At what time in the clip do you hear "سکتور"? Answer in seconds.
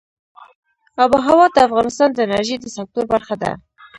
2.75-3.05